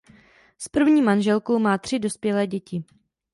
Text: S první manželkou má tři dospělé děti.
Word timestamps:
S 0.57 0.69
první 0.69 1.01
manželkou 1.01 1.59
má 1.59 1.77
tři 1.77 1.99
dospělé 1.99 2.47
děti. 2.47 2.83